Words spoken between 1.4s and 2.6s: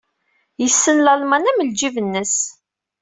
am ljib-nnes.